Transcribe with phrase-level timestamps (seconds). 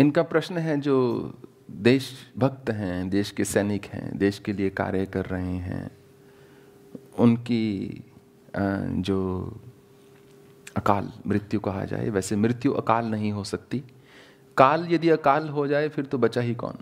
[0.00, 0.98] इनका प्रश्न है जो
[1.70, 5.90] देशभक्त हैं, देश के सैनिक हैं, देश के लिए कार्य कर रहे हैं,
[7.18, 8.04] उनकी
[8.56, 9.18] जो
[10.76, 13.82] अकाल, मृत्यु कहा जाए, वैसे मृत्यु अकाल नहीं हो सकती।
[14.56, 16.78] काल यदि अकाल हो जाए, फिर तो बचा ही कौन?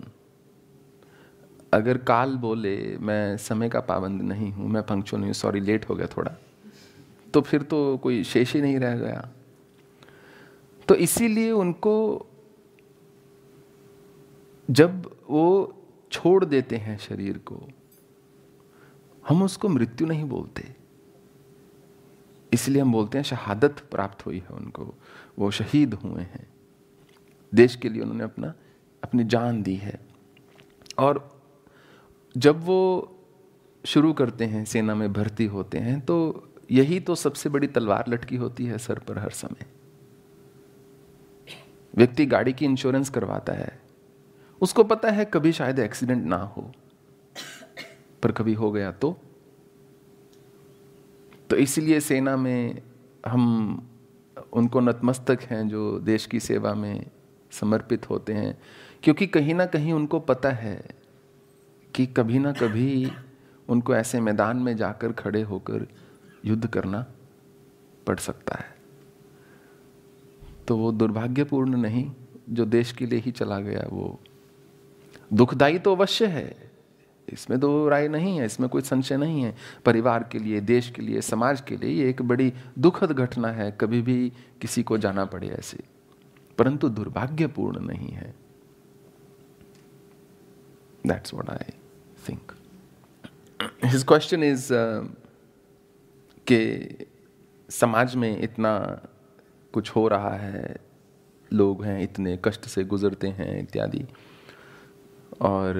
[1.73, 5.89] अगर काल बोले, मैं समय का पाबंद नहीं हूँ, मैं पंक्चुअल नहीं हूँ सॉरी लेट
[5.89, 6.35] हो गया थोड़ा
[7.33, 9.29] तो फिर तो कोई शेष ही नहीं रह गया।
[10.87, 12.25] तो इसीलिए उनको
[14.69, 15.73] जब वो
[16.11, 17.67] छोड़ देते हैं शरीर को,
[19.27, 20.75] हम उसको मृत्यु नहीं बोलते।
[22.53, 24.95] इसलिए हम बोलते हैं, शहादत प्राप्त हुई है उनको,
[25.39, 26.47] वो शहीद हुए हैं।
[27.53, 28.53] देश के लिए उन्होंने अपना,
[29.03, 29.99] अपनी जान दी है।
[30.97, 31.41] और
[32.37, 33.15] जब वो
[33.85, 38.35] शुरू करते हैं, सेना में भर्ती होते हैं तो यही तो सबसे बड़ी तलवार लटकी
[38.35, 39.65] होती है सर पर हर समय।
[41.95, 43.78] व्यक्ति गाड़ी की इंश्योरेंस करवाता है।
[44.61, 46.71] उसको पता है कभी शायद एक्सीडेंट ना हो,
[48.23, 49.17] पर कभी हो गया तो।
[51.49, 52.81] तो इसलिए सेना में
[53.25, 53.45] हम
[54.53, 57.05] उनको नतमस्तक हैं जो देश की सेवा में
[57.51, 58.57] समर्पित होते हैं,
[59.03, 60.79] क्योंकि कहीं ना कहीं उनको पता है
[61.93, 63.11] कि कभी ना कभी
[63.69, 65.87] उनको ऐसे मैदान में जाकर खड़े होकर
[66.45, 67.05] युद्ध करना
[68.07, 68.77] पड़ सकता है।
[70.67, 72.11] तो वो दुर्भाग्यपूर्ण नहीं,
[72.49, 74.19] जो देश के लिए ही चला गया वो
[75.33, 76.71] दुखदाई तो अवश्य है।
[77.29, 79.55] इसमें दो राय नहीं है, इसमें कोई संशय नहीं है।
[79.85, 83.71] परिवार के लिए, देश के लिए, समाज के लिए ये एक बड़ी दुखद घटना है,
[83.71, 85.83] कभी भी किसी को जाना पड़े ऐसे।
[86.57, 88.33] परंतु दुर्भाग्यपूर्ण नहीं है।
[91.07, 91.73] That's what I
[92.29, 92.51] think
[93.85, 94.67] his question is
[96.47, 96.89] के
[97.69, 99.01] समाज में इतना
[99.73, 100.75] कुछ हो रहा है,
[101.53, 104.05] लोग हैं, इतने कष्ट से गुजरते हैं, इत्यादि।
[105.41, 105.73] और,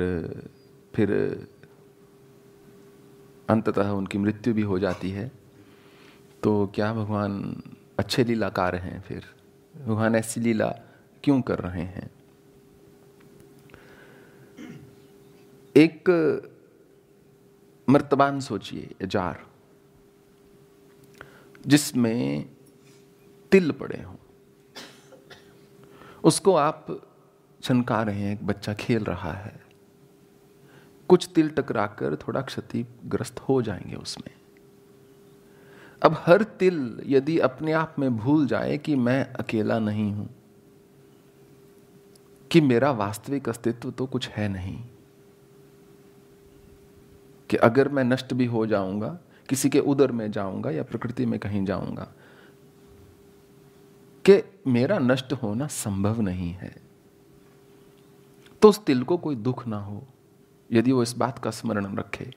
[0.95, 1.09] फिर
[3.49, 5.31] अंततः उनकी मृत्यु भी हो जाती है।
[6.43, 7.61] तो क्या भगवान
[7.99, 9.25] अच्छे लीलाकार हैं फिर?
[9.77, 10.69] भगवान ऐसी लीला
[11.23, 12.11] क्यों कर रहे हैं?
[15.75, 16.09] एक
[17.89, 19.47] मर्तबान सोचिए, जार,
[21.67, 22.49] जिसमें
[23.51, 24.15] तिल पड़े हों।
[26.23, 27.08] उसको आप
[27.61, 29.59] छनका रहे हैं, एक बच्चा खेल रहा है।
[31.09, 34.33] कुछ तिल टकराकर थोड़ा क्षतिग्रस्त हो जाएँगे उसमें।
[36.01, 40.29] अब हर तिल यदि अपने आप में भूल जाए कि मैं अकेला नहीं हूँ,
[42.51, 44.79] कि मेरा वास्तविक अस्तित्व तो कुछ है नहीं,
[47.49, 51.39] कि अगर मैं नष्ट भी हो जाऊँगा, किसी के उदर में जाऊँगा या प्रकृति में
[51.39, 52.07] कहीं जाऊँगा,
[54.25, 56.88] कि मेरा नष्ट होना संभव नहीं है।
[58.61, 60.07] तो उस तिल को कोई दुख ना हो,
[60.71, 62.31] यदि वो इस बात का स्मरण रखे।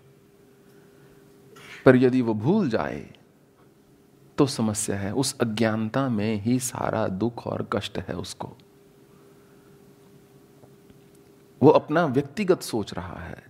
[1.86, 3.14] पर यदि वो भूल जाए
[4.38, 8.56] तो समस्या है, उस अज्ञानता में ही सारा दुख और कष्ट है उसको।
[11.62, 13.42] वो अपना व्यक्तिगत सोच रहा है,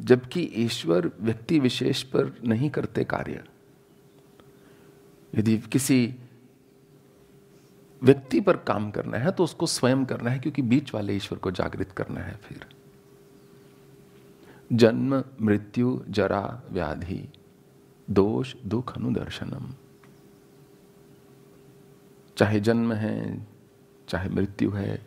[0.00, 3.44] जबकि ईश्वर व्यक्ति विशेष पर नहीं करते कार्य।
[5.34, 6.14] यदि किसी
[8.02, 11.50] व्यक्ति पर काम करना है तो उसको स्वयं करना है, क्योंकि बीच वाले ईश्वर को
[11.50, 12.66] जागृत करना है फिर।
[14.72, 17.28] जन्म, मृत्यु, जरा, व्याधि,
[18.10, 19.74] दोष, दुख, अनुदर्शनम।
[22.36, 23.46] चाहे जन्म है,
[24.08, 25.06] चाहे मृत्यु है,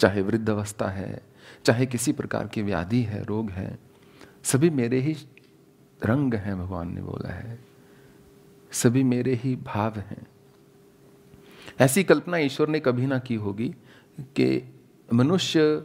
[0.00, 1.22] चाहे वृद्ध अवस्था है,
[1.64, 3.78] चाहे किसी प्रकार की व्याधि है, रोग है,
[4.42, 5.16] सभी मेरे ही
[6.04, 7.58] रंग हैं, भगवान ने बोला है।
[8.72, 10.26] सभी मेरे ही भाव हैं।
[11.80, 13.68] ऐसी कल्पना ईश्वर ने कभी ना की होगी
[14.20, 14.74] कि
[15.14, 15.76] मनुष्य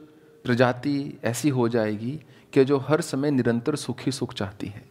[0.43, 2.19] प्रजाति ऐसी हो जाएगी
[2.53, 4.83] कि जो हर समय निरंतर सुखी सुख चाहती है।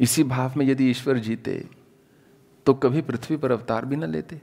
[0.00, 1.68] इसी भाव में यदि ईश्वर जीते
[2.66, 4.40] तो कभी पृथ्वी पर अवतार भी न लेते।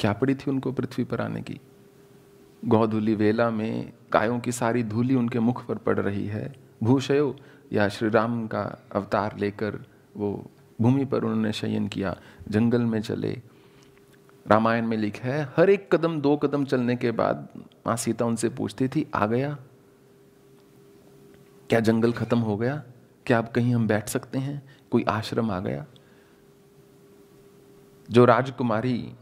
[0.00, 1.60] क्या पड़ी थी उनको पृथ्वी पर आने की?
[2.64, 7.36] गौधुली वेला में गायों की सारी धूली उनके मुख पर पड़ रही है। भूषयो
[7.72, 8.62] या श्री राम का
[8.92, 9.78] अवतार लेकर
[10.16, 10.50] वो
[10.80, 13.42] भूमि पर उन्होंने शयन किया, जंगल में चले।
[14.48, 17.48] रामायण में लिखा है, हर एक कदम, दो कदम चलने के बाद
[17.86, 19.58] माँ सीता उनसे पूछती थी, आ गया?
[21.70, 22.82] क्या जंगल खत्म हो गया?
[23.26, 24.76] क्या अब कहीं हम बैठ सकते हैं?
[24.90, 25.86] कोई आश्रम आ गया?
[28.10, 29.12] जो राजकुमारी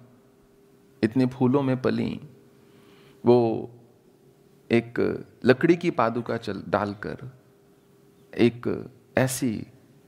[1.02, 2.20] इतने फूलों में पली,
[3.26, 3.70] वो
[4.70, 7.32] एक लकड़ी की पादुका चल डालकर
[8.38, 9.66] एक ऐसी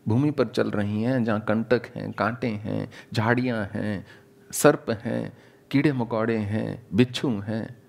[0.09, 4.07] भूमि पर चल रही हैं, जहाँ कंटक हैं, कांटे हैं, झाड़ियाँ हैं,
[4.53, 5.39] सर्प हैं,
[5.71, 7.83] कीड़े मकोड़े हैं, बिच्छू हैं।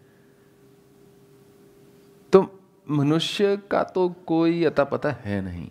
[2.34, 2.60] तो
[2.90, 5.70] मनुष्य का तो कोई अता पता है नहीं।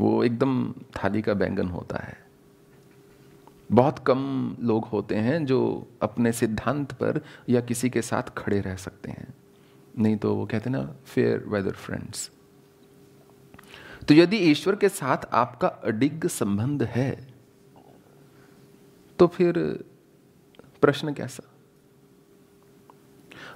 [0.00, 2.18] वो एकदम थाली का बैंगन होता है।
[3.72, 8.76] बहुत कम लोग होते हैं जो अपने सिद्धांत पर या किसी के साथ खड़े रह
[8.76, 9.34] सकते हैं।
[9.98, 12.30] नहीं तो वो कहते ना फेयर वेदर फ्रेंड्स
[14.08, 17.34] तो यदि ईश्वर के साथ आपका अडिग संबंध है
[19.18, 19.58] तो फिर
[20.80, 21.42] प्रश्न कैसा?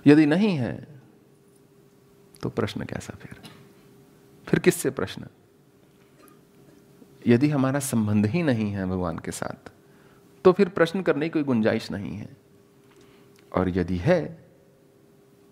[0.07, 1.01] यदि नहीं है
[2.43, 3.41] तो प्रश्न कैसा फिर?
[4.47, 5.27] फिर किससे प्रश्न?
[7.27, 9.73] यदि हमारा संबंध ही नहीं है भगवान के साथ
[10.45, 12.37] तो फिर प्रश्न करने की कोई गुंजाइश नहीं है।
[13.53, 14.49] और यदि है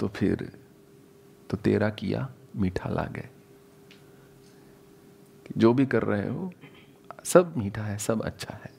[0.01, 0.53] तो फिर
[1.51, 3.34] तो तेरा किया मीठा लागे।
[5.59, 6.53] जो भी कर रहे हो,
[7.25, 8.71] सब मीठा है, सब अच्छा है।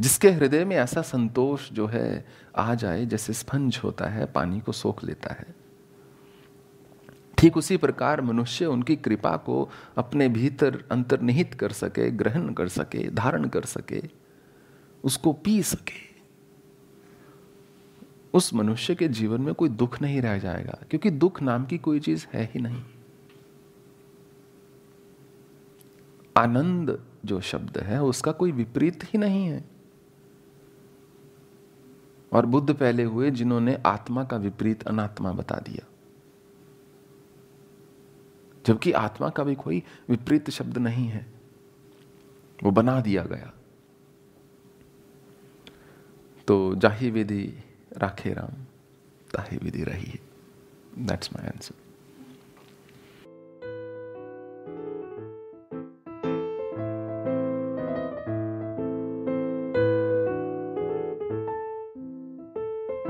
[0.00, 4.72] जिसके हृदय में ऐसा संतोष जो है, आ जाए, जैसे स्पंज होता है, पानी को
[4.72, 5.46] सोख लेता है।
[7.38, 13.10] ठीक उसी प्रकार मनुष्य उनकी कृपा को अपने भीतर अंतर्निहित कर सके, ग्रहण कर सके,
[13.10, 14.02] धारण कर सके,
[15.04, 16.08] उसको पी सके।
[18.34, 22.00] उस मनुष्य के जीवन में कोई दुख नहीं रह जाएगा, क्योंकि दुख नाम की कोई
[22.00, 22.82] चीज़ है ही नहीं।
[26.38, 29.64] आनंद जो शब्द है, उसका कोई विपरीत ही नहीं है।
[32.32, 35.86] और बुद्ध पहले हुए जिन्होंने आत्मा का विपरीत अनात्मा बता दिया।
[38.66, 41.26] जबकि आत्मा का भी कोई विपरीत शब्द नहीं है।
[42.64, 43.52] वो बना दिया गया।
[46.46, 47.54] तो जाही विधि
[47.96, 48.62] राखे राम
[49.34, 50.20] ताही विधि रही है।
[51.06, 51.87] That's my answer